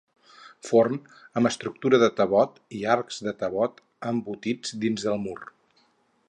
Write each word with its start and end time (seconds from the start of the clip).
Forn 0.69 0.95
amb 1.41 1.49
estructura 1.49 1.99
de 2.03 2.09
tovot 2.21 2.57
i 2.79 2.81
arcs 2.95 3.21
de 3.27 3.35
tovot 3.43 3.85
embeguts 4.13 4.75
dins 4.87 5.07
el 5.15 5.23
mur. 5.29 5.39